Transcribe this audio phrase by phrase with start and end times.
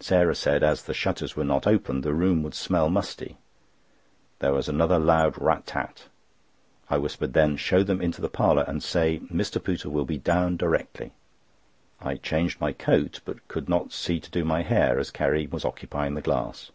[0.00, 3.36] Sarah said, as the shutters were not opened, the room would smell musty.
[4.40, 6.06] There was another loud rat tat.
[6.90, 9.62] I whispered: "Then show them into the parlour, and say Mr.
[9.62, 11.12] Pooter will be down directly."
[12.00, 15.64] I changed my coat, but could not see to do my hair, as Carrie was
[15.64, 16.72] occupying the glass.